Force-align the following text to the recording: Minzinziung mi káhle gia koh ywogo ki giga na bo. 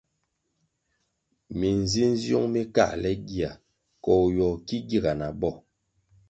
Minzinziung 1.59 2.47
mi 2.53 2.61
káhle 2.75 3.11
gia 3.27 3.51
koh 4.03 4.23
ywogo 4.35 4.57
ki 4.67 4.77
giga 4.87 5.11
na 5.19 5.27
bo. 5.39 5.51